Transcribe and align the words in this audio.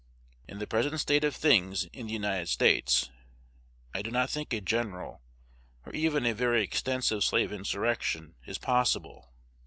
In 0.47 0.57
the 0.57 0.65
present 0.65 0.99
state 0.99 1.23
of 1.23 1.35
things 1.35 1.85
in 1.93 2.07
the 2.07 2.13
United 2.13 2.49
States, 2.49 3.11
I 3.93 4.01
do 4.01 4.09
not 4.09 4.31
think 4.31 4.51
a 4.51 4.59
general, 4.59 5.21
or 5.85 5.93
even 5.93 6.25
a 6.25 6.33
very 6.33 6.63
extensive 6.63 7.23
slave 7.23 7.51
insurrection, 7.51 8.33
is 8.43 8.57
possible. 8.57 9.31